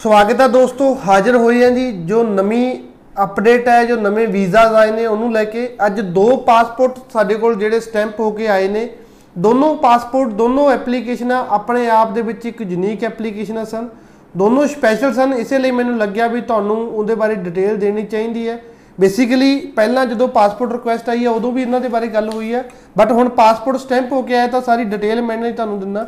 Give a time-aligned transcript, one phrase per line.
[0.00, 2.78] ਸਵਾਗਤ ਹੈ ਦੋਸਤੋ, ਹਾਜ਼ਰ ਹੋਏ ਹਾਂ ਜੀ, ਜੋ ਨਵੀਂ
[3.22, 7.54] ਅਪਡੇਟ ਹੈ, ਜੋ ਨਵੇਂ ਵੀਜ਼ਾਸ ਆਏ ਨੇ, ਉਹਨੂੰ ਲੈ ਕੇ ਅੱਜ ਦੋ ਪਾਸਪੋਰਟ ਸਾਡੇ ਕੋਲ
[7.54, 8.88] ਜਿਹੜੇ ਸਟੈਂਪ ਹੋ ਕੇ ਆਏ ਨੇ।
[9.36, 13.88] ਦੋਨੋਂ ਪਾਸਪੋਰਟ ਦੋਨੋਂ ਐਪਲੀਕੇਸ਼ਨਾਂ ਆਪਣੇ ਆਪ ਦੇ ਵਿੱਚ ਇੱਕ ਯੂਨੀਕ ਐਪਲੀਕੇਸ਼ਨਾਂ ਸਨ
[14.36, 18.60] ਦੋਨੋਂ ਸਪੈਸ਼ਲ ਸਨ, ਇਸੇ ਲਈ ਮੈਨੂੰ ਲੱਗਿਆ ਵੀ ਤੁਹਾਨੂੰ ਉਹਦੇ ਬਾਰੇ ਡਿਟੇਲ ਦੇਣੀ ਚਾਹੀਦੀ ਹੈ।
[19.00, 22.64] ਬੇਸਿਕਲੀ ਪਹਿਲਾਂ ਜਦੋਂ ਪਾਸਪੋਰਟ ਰਿਕੁਐਸਟ ਆਈ ਹੈ, ਉਦੋਂ ਵੀ ਇਹਨਾਂ ਦੇ ਬਾਰੇ ਗੱਲ ਹੋਈ ਹੈ।
[22.98, 26.06] ਬਟ ਹੁਣ ਪਾਸਪੋਰਟ ਸਟੈਂਪ ਹੋ ਕੇ ਆਇਆ, ਤਾਂ ਸਾਰੀ ਡਿਟੇਲ ਮੈਂ ਨਹੀਂ ਤੁਹਾਨੂੰ ਦਿੰਦਾ।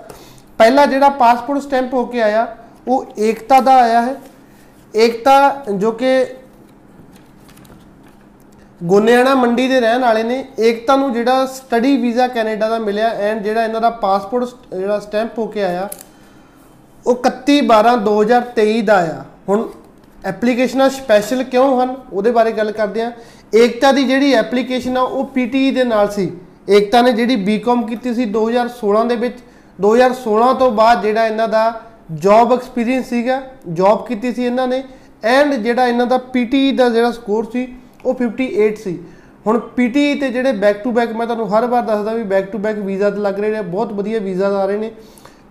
[0.58, 2.46] ਪਹਿਲਾ ਜਿਹੜਾ ਪਾਸਪੋਰਟ ਸਟੈਂਪ ਹੋ ਕੇ ਆਇਆ
[2.86, 4.14] ਉਹ ਏਕਤਾ ਦਾ ਆਇਆ ਹੈ।
[4.94, 6.24] ਏਕਤਾ ਜੋ ਕਿ
[8.80, 13.42] ਗੋਨਿਆਣਾ ਮੰਡੀ ਦੇ ਰਹਿਣ ਵਾਲੇ ਨੇ। ਏਕਤਾ ਨੂੰ ਜਿਹੜਾ ਸਟੱਡੀ ਵੀਜ਼ਾ ਕੈਨੇਡਾ ਦਾ ਮਿਲਿਆ ਐਂਡ
[13.42, 15.88] ਜਿਹੜਾ ਇਹਨਾਂ ਦਾ ਪਾਸਪੋਰਟ ਜਿਹੜਾ ਸਟੈਂਪ ਹੋ ਕੇ ਆਇਆ,
[17.06, 19.68] ਉਹ 31 12 2023 ਦਾ ਆਇਆ। ਹੁਣ
[20.24, 21.94] ਐਪਲੀਕੇਸ਼ਨਾਂ ਸਪੈਸ਼ਲ ਕਿਉਂ ਹਨ?
[22.12, 23.10] ਉਹਦੇ ਬਾਰੇ ਗੱਲ ਕਰਦੇ ਹਾਂ।
[23.54, 26.30] ਏਕਤਾ ਦੀ ਜਿਹੜੀ ਐਪਲੀਕੇਸ਼ਨ ਆ, ਉਹ ਪੀਟੀ ਦੇ ਨਾਲ ਸੀ।
[26.70, 29.38] ਏਕਤਾ ਨੇ ਜਿਹੜੀ ਬੀਕਾਮ ਕੀਤੀ ਸੀ 2016 ਦੇ ਵਿੱਚ
[29.78, 31.80] 2016 ਤੋਂ ਬਾਅਦ ਜਿਹੜਾ ਇਹਨਾਂ ਦਾ
[32.14, 34.84] ਜੌਬ ਐਕਸਪੀਰੀਅੰਸ ਸੀਗਾ ਜੌਬ ਕੀਤੀ ਸੀ ਇਹਨਾਂ ਨੇ
[35.24, 38.98] ਐਂਡ ਜਿਹੜਾ ਇਹਨਾਂ ਦਾ ਪੀਟੀ ਦਾ ਜਿਹੜਾ ਸਕੋਰ ਸੀ, ਉਹ 58 ਸੀ।
[39.46, 42.58] ਹੁਣ ਪੀਟੀ ਤੇ ਜਿਹੜੇ ਬੈਕ ਟੂ ਬੈਕ ਮੈਂ ਤੁਹਾਨੂੰ ਹਰ ਵਾਰ ਦੱਸਦਾ ਵੀ ਬੈਕ ਟੂ
[42.58, 44.90] ਬੈਕ ਵੀਜ਼ਾ ਤੇ ਲੱਗ ਰਹੇ ਨੇ, ਬਹੁਤ ਵਧੀਆ ਵੀਜ਼ਾ ਆ ਰਹੇ ਨੇ।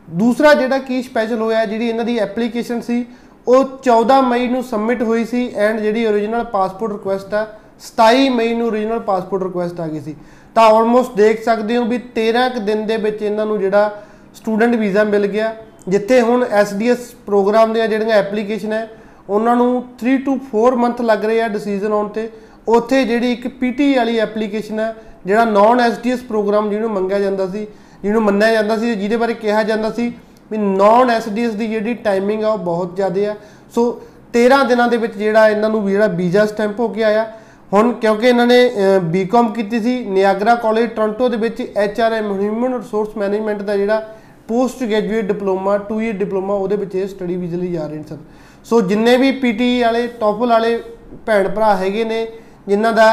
[0.10, 3.06] ਦੂਸਰਾ ਜਿਹੜਾ ਕੀ ਸਪੈਸ਼ਲ ਹੋਇਆ, ਜਿਹੜੀ ਇਹਨਾਂ ਦੀ ਐਪਲੀਕੇਸ਼ਨ ਸੀ,
[3.48, 7.48] ਉਹ 14 ਮਈ ਨੂੰ ਸਬਮਿਟ ਹੋਈ ਸੀ ਐਂਡ ਜਿਹੜੀ origignal ਪਾਸਪੋਰਟ ਰਿਕੁਐਸਟ ਆ
[7.80, 10.16] 27 ਮਈ ਨੂੰ origignal ਪਾਸਪੋਰਟ ਰਿਕੁਐਸਟ ਆ ਗਈ ਸੀ।
[10.56, 14.02] ਤਾਂ ਆਲਮੋਸਟ ਦੇਖ ਸਕਦੇ ਹੋ ਵੀ 13 ਕੁ ਦਿਨ ਦੇ ਵਿੱਚ ਇਹਨਾਂ ਨੂੰ ਜਿਹੜਾ
[14.36, 15.56] ਸਟੂਡੈਂਟ ਵੀਜ਼ਾ ਮਿਲ ਗਿਆ।
[15.88, 18.88] ਜਿੱਥੇ ਹੁਣ SDS ਪ੍ਰੋਗਰਾਮ ਦੀਆਂ ਜਿਹੜੀਆਂ ਐਪਲੀਕੇਸ਼ਨ ਹੈ,
[19.30, 22.30] ਉਹਨਾਂ ਨੂੰ 3 ਟੂ 4 ਮੰਥ ਲੱਗ ਰਹੇ ਆ ਡਿਸੀਜਨ ਆਉਣ ਤੇ।
[22.68, 27.66] ਉੱਥੇ ਜਿਹੜੀ ਇੱਕ ਪੀਟੀ ਵਾਲੀ ਐਪਲੀਕੇਸ਼ਨ ਹੈ, ਜਿਹੜਾ ਨਾਨ ਐਸਡੀਐਸ ਪ੍ਰੋਗਰਾਮ ਜਿਹਨੂੰ ਮੰਗਿਆ ਜਾਂਦਾ ਸੀ,
[28.04, 30.12] ਜਿਹਨੂੰ ਮੰਨਿਆ ਜਾਂਦਾ ਸੀ, ਜਿਹਦੇ ਬਾਰੇ ਕਿਹਾ ਜਾਂਦਾ ਸੀ
[30.52, 33.36] ਵੀ ਨਾਨ ਐਸਡੀਐਸ ਦੀ ਜਿਹੜੀ ਟਾਈਮਿੰਗ ਆ, ਉਹ ਬਹੁਤ ਜ਼ਿਆਦਾ ਆ।
[33.76, 34.02] ਸੋ
[34.34, 37.26] 13 ਦਿਨਾਂ ਦੇ ਵਿੱਚ ਜਿਹੜਾ ਇਹਨਾਂ ਨੂੰ ਜਿਹੜਾ ਵੀਜ਼ਾ ਸਟੈਂਪ ਹੋ ਕੇ ਆਇਆ,
[37.74, 38.70] ਹੁਣ ਕਿਉਂਕਿ ਇਹਨਾਂ ਨੇ
[39.12, 44.02] ਬੀਕਾਮ ਕੀਤੀ ਸੀ ਨਿਆਗਰਾ ਕਾਲਜ ਟੋਰਾਂਟੋ ਦੇ ਵਿੱਚ ਐਚਆਰਐਮ ਹਿਊਮਨ ਰਿਸੋਰਸ ਮੈਨੇਜਮੈਂਟ ਦਾ ਜਿਹੜਾ
[44.48, 48.18] post graduate diploma 2 year diploma ਉਹਦੇ ਵਿੱਚ ਇਹ ਸਟੱਡੀ ਵੀਜ਼ੇ ਲਈ ਜਾ ਰਹੇ ਸਨ
[48.66, 50.78] ਸੋ ਜਿੰਨੇ ਵੀ ਪੀਟੀ ਵਾਲੇ ਟੋਫਲ ਵਾਲੇ
[51.26, 52.28] ਭੈਣ ਭਰਾ ਹੈਗੇ ਨੇ,
[52.68, 53.10] ਜਿਨ੍ਹਾਂ ਦਾ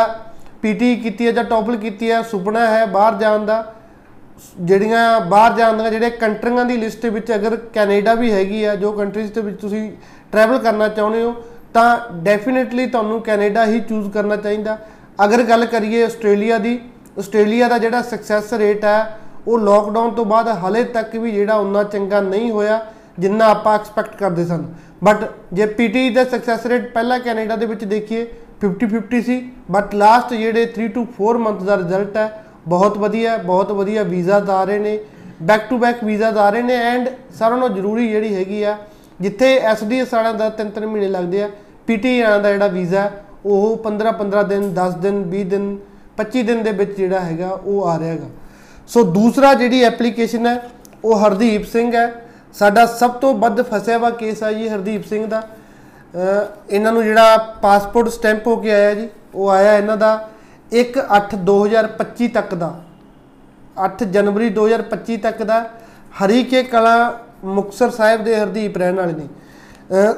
[0.62, 3.74] ਪੀਟੀ ਕੀਤੀ ਹੈ ਜਾਂ ਟੋਫਲ ਕੀਤੀ ਹੈ, ਸੁਪਨਾ ਹੈ ਬਾਹਰ ਜਾਣ ਦਾ।
[4.60, 8.92] ਜਿਹੜੀਆਂ ਬਾਹਰ ਜਾਣ ਦੀਆਂ, ਜਿਹੜੇ ਕੰਟਰੀਆਂ ਦੀ ਲਿਸਟ ਵਿੱਚ ਅਗਰ ਕੈਨੇਡਾ ਵੀ ਹੈਗੀ ਆ, ਜੋ
[8.92, 9.90] ਕੰਟਰੀਜ਼ ਦੇ ਵਿੱਚ ਤੁਸੀਂ
[10.32, 11.34] ਟਰੈਵਲ ਕਰਨਾ ਚਾਹੁੰਦੇ ਹੋ,
[11.74, 14.78] ਤਾਂ ਡੈਫੀਨਿਟਲੀ ਤੁਹਾਨੂੰ ਕੈਨੇਡਾ ਹੀ ਚੂਜ਼ ਕਰਨਾ ਚਾਹੀਦਾ।
[15.24, 16.78] ਅਗਰ ਗੱਲ ਕਰੀਏ ਆਸਟ੍ਰੇਲੀਆ ਦੀ,
[17.18, 21.82] ਆਸਟ੍ਰੇਲੀਆ ਦਾ ਜਿਹੜਾ ਸਕਸੈਸ ਰੇਟ ਹੈ ਉਹ ਲੋਕਡਾਊਨ ਤੋਂ ਬਾਅਦ ਹਲੇ ਤੱਕ ਵੀ ਜਿਹੜਾ ਉਨਾ
[21.84, 22.80] ਚੰਗਾ ਨਹੀਂ ਹੋਇਆ,
[23.18, 24.64] ਜਿੰਨਾ ਆਪਾਂ ਐਕਸਪੈਕਟ ਕਰਦੇ ਸਨ।
[25.04, 28.26] ਬਟ ਜੇ ਪੀਟੀ ਦਾ ਸਕਸੈਸ ਰੇਟ ਪਹਿਲਾਂ ਕੈਨੇਡਾ ਦੇ ਵਿੱਚ ਦੇਖੀਏ
[28.60, 29.40] 50-50 ਸੀ।
[29.70, 32.30] ਬਟ ਲਾਸਟ ਜਿਹੜੇ 3 ਟੂ 4 ਮੰਥ ਦਾ ਰਿਜ਼ਲਟ ਹੈ,
[32.68, 34.98] ਬਹੁਤ ਵਧੀਆ ਬਹੁਤ ਵਧੀਆ ਵੀਜ਼ਾ ਆ ਰਹੇ ਨੇ।
[35.42, 38.76] ਬੈਕ ਟੂ ਬੈਕ ਵੀਜ਼ਾ ਆ ਰਹੇ ਨੇ ਐਂਡ ਸਾਰਿਆਂ ਨਾਲੋਂ ਜ਼ਰੂਰੀ ਜਿਹੜੀ ਹੈਗੀ ਆ,
[39.20, 41.48] ਜਿੱਥੇ ਐਸਡੀਐਸ ਵਾਲਿਆਂ ਦਾ 3-3 ਮਹੀਨੇ ਲੱਗਦੇ ਆ
[41.86, 43.10] ਪੀਟੀ ਵਾਲਿਆਂ ਦਾ ਜਿਹੜਾ ਵੀਜ਼ਾ
[43.44, 45.76] ਉਹ 15-15 ਦਿਨ 10 ਦਿਨ 20 ਦਿਨ
[46.18, 48.28] 25 ਦਿਨ ਦੇ ਵਿੱਚ ਜਿਹੜਾ ਹੈਗਾ, ਉਹ ਆ ਰਿਹਾ ਹੈਗਾ।
[48.88, 50.60] ਸੋ ਦੂਸਰਾ ਜਿਹੜੀ ਐਪਲੀਕੇਸ਼ਨ ਹੈ,
[51.04, 52.12] ਉਹ ਹਰਦੀਪ ਸਿੰਘ ਹੈ।
[52.54, 55.42] ਸਾਡਾ ਸਭ ਤੋਂ ਵੱਧ ਫਸਿਆ ਵਾ ਕੇਸ ਆ ਜੀ ਹਰਦੀਪ ਸਿੰਘ ਦਾ।
[56.70, 60.28] ਇਹਨਾਂ ਨੂੰ ਜਿਹੜਾ ਪਾਸਪੋਰਟ ਸਟੈਂਪ ਹੋ ਕੇ ਆਇਆ ਜੀ, ਉਹ ਆਇਆ ਇਹਨਾਂ ਦਾ
[60.72, 62.74] 1/8/2025 ਤੱਕ ਦਾ।
[63.78, 65.64] 8 ਜਨਵਰੀ 2025 ਤੱਕ ਦਾ।
[66.16, 69.28] ਹਰੀਕੇ ਕਲਾ ਮੁਕਸਰ ਸਾਹਿਬ ਦੇ ਹਰਦੀਪ ਰਹਿਣ ਵਾਲੇ ਨੇ।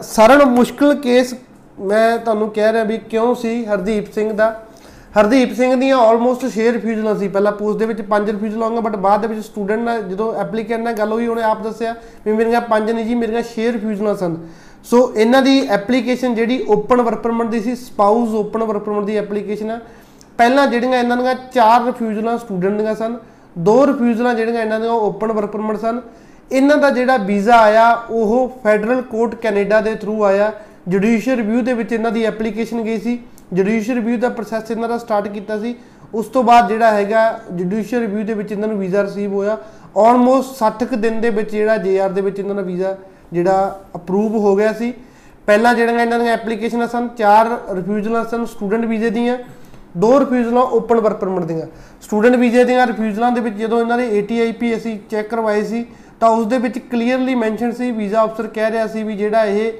[0.02, 1.34] ਸਰਣ ਮੁਸ਼ਕਲ ਕੇਸ
[1.80, 4.48] ਮੈਂ ਤੁਹਾਨੂੰ ਕਹਿ ਰਿਹਾ ਵੀ ਕਿਉਂ ਸੀ ਹਰਦੀਪ ਸਿੰਘ ਦਾ?
[5.16, 8.96] ਹਰਦੀਪ ਸਿੰਘ ਦੀਆਂ ਆਲਮੋਸਟ 6 ਰਿਫਿਊਜ਼ਲਾਂ ਸੀ। ਪਹਿਲਾਂ ਪੋਸਟ ਦੇ ਵਿੱਚ 5 ਰਿਫਿਊਜ਼ਲ ਆਉਂਗਾ ਬਟ
[9.04, 11.94] ਬਾਅਦ ਦੇ ਵਿੱਚ ਸਟੂਡੈਂਟ ਨਾਲ ਜਦੋਂ ਐਪਲੀਕੈਂਟ ਨਾਲ ਗੱਲ ਹੋਈ, ਉਹਨੇ ਆਪ ਦੱਸਿਆ
[12.24, 14.36] ਵੀ ਮੇਰੀਆਂ 5 ਨਹੀਂ ਜੀ, ਮੇਰੀਆਂ 6 ਰਿਫਿਊਜ਼ਲਾਂ ਸਨ।
[14.84, 19.16] ਸੋ ਇਹਨਾਂ ਦੀ ਐਪਲੀਕੇਸ਼ਨ ਜਿਹੜੀ ਓਪਨ ਵਰਕ ਪਰਮਿਟ ਦੀ ਸੀ ਸਪਾਊਸ ਓਪਨ ਵਰਕ ਪਰਮਿਟ ਦੀ
[19.16, 19.78] ਐਪਲੀਕੇਸ਼ਨ ਆ।
[20.38, 23.16] ਪਹਿਲਾਂ ਜਿਹੜੀਆਂ ਇਹਨਾਂ ਦੀਆਂ 4 ਰਿਫਿਊਜ਼ਲਾਂ ਸਟੂਡੈਂਟ ਦੀਆਂ ਸਨ,
[23.58, 26.00] ਦੋ ਰਿਫਿਊਜ਼ਲਾਂ ਜਿਹੜੀਆਂ ਇਹਨਾਂ ਦੀਆਂ ਓਪਨ ਵਰਕ ਪਰਮਿਟ ਸਨ।
[26.50, 30.52] ਇਹਨਾਂ ਦਾ ਜਿਹੜਾ ਵੀਜ਼ਾ ਆਇਆ, ਉਹ ਫੈਡਰਲ ਕੋਰਟ ਕੈਨੇਡਾ ਦੇ ਥਰੂ ਆਇਆ।
[30.88, 33.18] ਜੁਡੀਸ਼ੀਅਲ ਰਿਵਿਊ ਦੇ ਵਿੱਚ ਇਹਨਾਂ ਦੀ ਐਪਲੀਕੇਸ਼ਨ ਗਈ ਸੀ।
[33.52, 35.74] ਜੁਡੀਸ਼ੀਅਲ ਰਿਵਿਊ ਦਾ ਪ੍ਰੋਸੈਸ ਇਹਨਾਂ ਦਾ ਸਟਾਰਟ ਕੀਤਾ ਸੀ।
[36.14, 39.56] ਉਸ ਤੋਂ ਬਾਅਦ ਜਿਹੜਾ ਹੈਗਾ ਜੁਡੀਸ਼ੀਅਲ ਰਿਵਿਊ ਦੇ ਵਿੱਚ ਇਹਨਾਂ ਨੂੰ ਵੀਜ਼ਾ ਰਿਸੀਵ ਹੋਇਆ।
[39.96, 42.96] ਆਲਮੋਸਟ 60 ਕੁ ਦਿਨ ਦੇ ਵਿੱਚ ਜਿਹੜਾ ਜੇਆਰ ਦੇ ਵਿੱਚ ਇਹਨਾਂ ਦਾ ਵੀਜ਼ਾ
[43.32, 44.92] ਜਿਹੜਾ ਅਪਰੂਵ ਹੋ ਗਿਆ ਸੀ।
[45.46, 49.36] ਪਹਿਲਾਂ ਜਿਹੜੀਆਂ ਇਹਨਾਂ ਦੀਆਂ ਐਪਲੀਕੇਸ਼ਨਾਂ ਸਨ, ਚਾਰ ਰਿਫਿਊਜ਼ਲਾਂ ਸਨ ਸਟੂਡੈਂਟ ਵੀਜ਼ੇ ਦੀਆਂ,
[49.96, 51.66] ਦੋ ਰਿਫਿਊਜ਼ਲਾਂ ਓਪਨ ਵਰਕ ਪਰਮਿਟ ਦੀਆਂ।
[52.02, 55.84] ਸਟੂਡੈਂਟ ਵੀਜ਼ੇ ਦੀਆਂ ਰਿਫਿਊਜ਼ਲਾਂ ਦੇ ਵਿੱਚ ਜਦੋਂ ਇਹਨਾਂ ਦੇ ATIP ਅਸੀਂ ਚੈੱਕ ਕਰਵਾਏ ਸੀ,
[56.20, 59.72] ਤਾਂ ਉਸ ਦੇ ਵਿੱਚ ਕਲੀਅਰਲੀ ਮੈਂਸ਼ਨ ਸੀ ਵੀਜ਼ਾ ਅਫਸਰ ਕਹਿ ਰਿਹਾ ਸੀ ਵੀ ਜਿਹੜਾ ਇਹ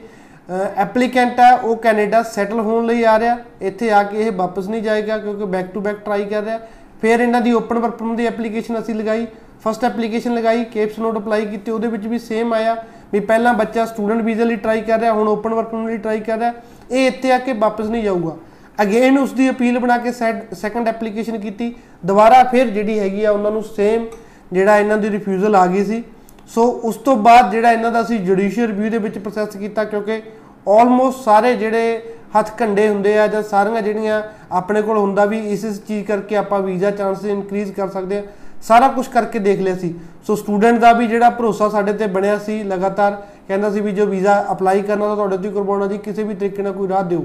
[0.49, 4.83] ਐਪਲੀਕੈਂਟ ਹੈ, ਉਹ ਕੈਨੇਡਾ ਸੈਟਲ ਹੋਣ ਲਈ ਆ ਰਿਹਾ। ਇੱਥੇ ਆ ਕੇ ਇਹ ਵਾਪਸ ਨਹੀਂ
[4.83, 6.59] ਜਾਏਗਾ ਕਿਉਂਕਿ ਬੈਕ ਟੂ ਬੈਕ ਟਰਾਈ ਕਰ ਰਿਹਾ।
[7.03, 9.27] ਫਿਰ ਇਹਨਾਂ ਦੀ ਓਪਨ ਵਰਕ ਪਰਮਿਟ ਦੀ ਐਪਲੀਕੇਸ਼ਨ ਅਸੀਂ ਲਗਾਈ।
[9.65, 12.77] ਫਸਟ ਐਪਲੀਕੇਸ਼ਨ ਲਗਾਈ ਕੇਪਸ ਨੋਟ ਅਪਲਾਈ ਕੀਤੀ, ਉਹਦੇ ਵਿੱਚ ਵੀ ਸੇਮ ਆਇਆ
[13.13, 16.21] ਵੀ ਪਹਿਲਾਂ ਬੱਚਾ ਸਟੂਡੈਂਟ ਵੀਜ਼ਾ ਲਈ ਟਰਾਈ ਕਰ ਰਿਹਾ, ਹੁਣ ਓਪਨ ਵਰਕ ਪਰਮਿਟ ਲਈ ਟਰਾਈ
[16.21, 16.53] ਕਰ ਰਿਹਾ।
[16.91, 18.37] ਇਹ ਇੱਥੇ ਆ ਕੇ ਵਾਪਸ ਨਹੀਂ ਜਾਊਗਾ।
[18.79, 21.75] ਅਗੇਨ ਉਸ ਦੀ ਅਪੀਲ ਬਣਾ ਕੇ ਸੈਕੰਡ ਐਪਲੀਕੇਸ਼ਨ ਕੀਤੀ।
[22.07, 24.07] ਦੁਬਾਰਾ ਫਿਰ ਜਿਹੜੀ ਹੈਗੀ ਆ, ਉਹਨਾਂ ਨੂੰ ਸੇਮ
[24.53, 26.03] ਜਿਹੜਾ ਇਹਨਾਂ ਦੀ ਰਿਫਿਊਜ਼ਲ ਆ ਗਈ ਸੀ।
[26.49, 30.21] ਸੋ ਉਸ ਤੋਂ ਬਾਅਦ ਜਿਹੜਾ ਇਹਨਾਂ ਦਾ ਅਸੀਂ ਜੁਡੀਸ਼ੀਅਲ ਰਿਵਿਊ ਦੇ ਵਿੱਚ ਪ੍ਰੋਸੈਸ ਕੀਤਾ ਕਿਉਂਕਿ
[30.69, 32.01] ਆਲਮੋਸਟ ਸਾਰੇ ਜਿਹੜੇ
[32.37, 34.23] ਹੱਥ ਕੰਡੇ ਹੁੰਦੇ ਆ ਜਾਂ ਸਾਰੀਆਂ ਜਿਹੜੀਆਂ
[34.53, 38.23] ਆਪਣੇ ਕੋਲ ਹੁੰਦਾ ਵੀ ਇਸ ਇਸ ਚੀਜ਼ ਕਰਕੇ ਆਪਾਂ ਵੀਜ਼ਾ ਚਾਂਸਸ ਇਨਕਰੀਜ਼ ਕਰ ਸਕਦੇ ਆ,
[38.63, 39.95] ਸਾਰਾ ਕੁਝ ਕਰਕੇ ਦੇਖ ਲਿਆ ਸੀ।
[40.27, 43.17] ਸੋ ਸਟੂਡੈਂਟ ਦਾ ਵੀ ਜਿਹੜਾ ਭਰੋਸਾ ਸਾਡੇ ਤੇ ਬਣਿਆ ਸੀ ਲਗਾਤਾਰ,
[43.49, 46.35] ਕਹਿੰਦਾ ਸੀ ਵੀ ਜੋ ਵੀਜ਼ਾ ਅਪਲਾਈ ਕਰਨਾ ਤਾਂ ਤੁਹਾਡੇ ਉੱਤੇ ਹੀ ਕਰਵਾਉਣਾ ਜੀ, ਕਿਸੇ ਵੀ
[46.35, 47.25] ਤਰੀਕੇ ਨਾਲ ਕੋਈ ਰਾਹ ਦਿਓ।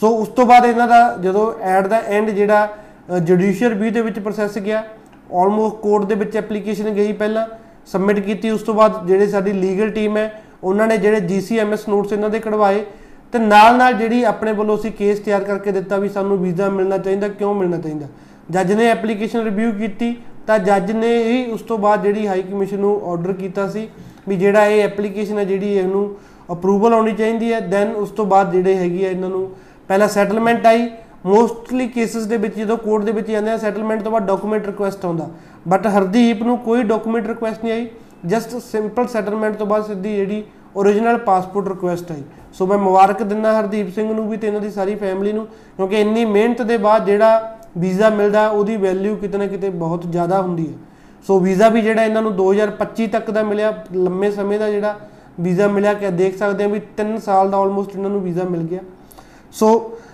[0.00, 2.68] ਸੋ ਉਸ ਤੋਂ ਬਾਅਦ ਇਹਨਾਂ ਦਾ ਜਦੋਂ ਐਟ ਦਾ ਐਂਡ ਜਿਹੜਾ
[3.20, 4.82] ਜੁਡੀਸ਼ੀਅਲ ਰਿਵਿਊ ਦੇ ਵਿੱਚ ਪ੍ਰੋਸੈਸ ਗਿਆ
[5.34, 7.46] ਆਲਮੋਸਟ ਕੋਰਟ ਦੇ ਵਿੱਚ ਐਪਲੀਕੇਸ਼ਨ ਗਈ ਪਹਿਲਾਂ।
[7.92, 12.12] ਸਬਮਿਟ ਕੀਤੀ, ਉਸ ਤੋਂ ਬਾਅਦ ਜਿਹੜੇ ਸਾਡੀ ਲੀਗਲ ਟੀਮ ਹੈ, ਉਹਨਾਂ ਨੇ ਜਿਹੜੇ ਜੀਸੀਐਮਐਸ ਨੋਟਸ
[12.12, 12.84] ਇਹਨਾਂ ਦੇ ਕਢਵਾਏ
[13.32, 16.98] ਤੇ ਨਾਲ ਨਾਲ ਜਿਹੜੀ ਆਪਣੇ ਵੱਲੋਂ ਅਸੀਂ ਕੇਸ ਤਿਆਰ ਕਰਕੇ ਦਿੱਤਾ ਵੀ ਸਾਨੂੰ ਵੀਜ਼ਾ ਮਿਲਣਾ
[16.98, 18.06] ਚਾਹੀਦਾ, ਕਿਉਂ ਮਿਲਣਾ ਚਾਹੀਦਾ?
[18.50, 20.16] ਜੱਜ ਨੇ ਐਪਲੀਕੇਸ਼ਨ ਰਿਵਿਊ ਕੀਤੀ,
[20.46, 23.88] ਤਾਂ ਜੱਜ ਨੇ ਹੀ ਉਸ ਤੋਂ ਬਾਅਦ ਜਿਹੜੀ ਹਾਈ ਕਮਿਸ਼ਨ ਨੂੰ ਆਰਡਰ ਕੀਤਾ ਸੀ
[24.28, 26.16] ਵੀ ਜਿਹੜਾ ਇਹ ਐਪਲੀਕੇਸ਼ਨ ਹੈ, ਜਿਹੜੀ ਇਹਨੂੰ
[26.52, 29.50] ਅਪਰੂਵਲ ਆਉਣੀ ਚਾਹੀਦੀ ਹੈ ਦੈਨ ਉਸ ਤੋਂ ਬਾਅਦ ਜਿਹੜੇ ਹੈਗੀ ਹੈ ਇਹਨਾਂ ਨੂੰ
[29.88, 30.88] ਪਹਿਲਾਂ ਸੈਟਲਮੈਂਟ ਆਈ।
[31.26, 35.04] ਮੋਸਟਲੀ ਕੇਸਸ ਦੇ ਵਿੱਚ ਜਦੋਂ ਕੋਰਟ ਦੇ ਵਿੱਚ ਜਾਂਦੇ ਆ ਸੈਟਲਮੈਂਟ ਤੋਂ ਬਾਅਦ ਡਾਕੂਮੈਂਟ ਰਿਕੁਐਸਟ
[35.04, 35.28] ਆਉਂਦਾ।
[35.68, 37.88] ਬਟ ਹਰਦੀਪ ਨੂੰ ਕੋਈ ਡਾਕੂਮੈਂਟ ਰਿਕੁਐਸਟ ਨਹੀਂ ਆਈ।
[38.26, 40.44] ਜਸਟ ਸਿੰਪਲ ਸੈਟਲਮੈਂਟ ਤੋਂ ਬਾਅਦ ਸਿੱਧੀ ਜਿਹੜੀ
[40.76, 42.22] ਓਰੀਜਨਲ ਪਾਸਪੋਰਟ ਰਿਕੁਐਸਟ ਆਈ।
[42.52, 46.00] ਸੋ ਮੈਂ ਮੁਬਾਰਕ ਦਿੰਦਾ ਹਰਦੀਪ ਸਿੰਘ ਨੂੰ ਵੀ ਤੇ ਇਹਨਾਂ ਦੀ ਸਾਰੀ ਫੈਮਿਲੀ ਨੂੰ ਕਿਉਂਕਿ
[46.00, 50.68] ਇੰਨੀ ਮਿਹਨਤ ਦੇ ਬਾਅਦ ਜਿਹੜਾ ਵੀਜ਼ਾ ਮਿਲਦਾ ਉਹਦੀ ਵੈਲਿਊ ਕਿਤੇ ਨਾ ਕਿਤੇ ਬਹੁਤ ਜ਼ਿਆਦਾ ਹੁੰਦੀ
[50.68, 50.78] ਹੈ।
[51.26, 54.98] ਸੋ ਵੀਜ਼ਾ ਵੀ ਜਿਹੜਾ ਇਹਨਾਂ ਨੂੰ 2025 ਤੱਕ ਦਾ ਮਿਲਿਆ ਲੰਮੇ ਸਮੇਂ ਦਾ ਜਿਹੜਾ
[55.40, 58.62] ਵੀਜ਼ਾ ਮਿਲਿਆ ਕਿ ਦੇਖ ਸਕਦੇ ਹਾਂ ਵੀ 3 ਸਾਲ ਦਾ ਆਲਮੋਸਟ ਇਹਨਾਂ ਨੂੰ ਵੀਜ਼ਾ ਮਿਲ
[58.62, 58.80] ਗਿਆ।
[59.52, 60.09] ਸੋ ਅ,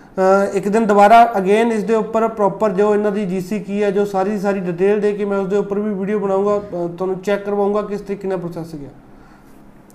[0.54, 4.04] ਇੱਕ ਦਿਨ ਦੁਬਾਰਾ ਅਗੇਨ ਇਸ ਦੇ ਉੱਪਰ ਪ੍ਰੋਪਰ ਜੋ ਇਹਨਾਂ ਦੀ ਜੀਸੀ ਕੀ ਹੈ ਜੋ
[4.04, 7.18] ਸਾਰੀ ਦੀ ਸਾਰੀ ਡਿਟੇਲ ਦੇ ਕੇ ਮੈਂ ਉਸ ਦੇ ਉੱਪਰ ਵੀ ਵੀਡੀਓ ਬਣਾਉਂਗਾ ਅ, ਤੁਹਾਨੂੰ
[7.20, 8.88] ਚੈੱਕ ਕਰਵਾਉਂਗਾ ਕਿਸ ਤਰੀਕੇ ਨਾਲ ਪ੍ਰੋਸੈਸ ਗਿਆ।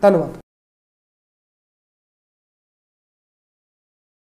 [0.02, 0.41] ਧੰਨਵਾਦ।